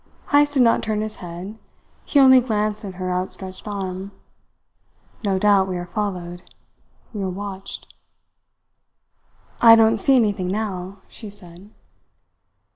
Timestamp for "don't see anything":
9.75-10.47